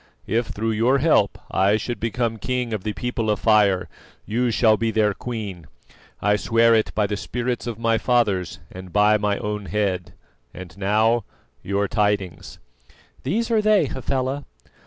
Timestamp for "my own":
9.19-9.67